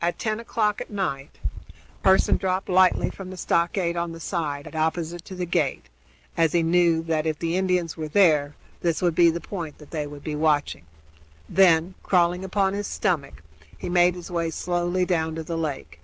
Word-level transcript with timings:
At 0.00 0.16
ten 0.16 0.38
o'clock 0.38 0.80
at 0.80 0.90
night 0.90 1.40
Pearson 2.04 2.36
dropped 2.36 2.68
lightly 2.68 3.10
from 3.10 3.30
the 3.30 3.36
stockade 3.36 3.96
on 3.96 4.12
the 4.12 4.20
side 4.20 4.72
opposite 4.76 5.24
to 5.24 5.34
the 5.34 5.44
gate, 5.44 5.86
as 6.36 6.52
he 6.52 6.62
knew 6.62 7.02
that, 7.02 7.26
if 7.26 7.36
the 7.40 7.56
Indians 7.56 7.96
were 7.96 8.06
there, 8.06 8.54
this 8.82 9.02
would 9.02 9.16
be 9.16 9.28
the 9.28 9.40
point 9.40 9.78
that 9.78 9.90
they 9.90 10.06
would 10.06 10.22
be 10.22 10.36
watching; 10.36 10.84
then, 11.48 11.96
crawling 12.04 12.44
upon 12.44 12.74
his 12.74 12.86
stomach, 12.86 13.42
he 13.76 13.88
made 13.88 14.14
his 14.14 14.30
way 14.30 14.50
slowly 14.50 15.04
down 15.04 15.34
to 15.34 15.42
the 15.42 15.58
lake. 15.58 15.98